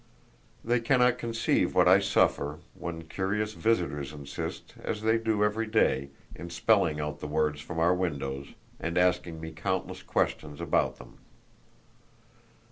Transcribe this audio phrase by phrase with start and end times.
[0.65, 6.09] They cannot conceive what I suffer when curious visitors insist, as they do every day,
[6.39, 11.19] on spelling out the words from our windows, and asking me countless questions about them!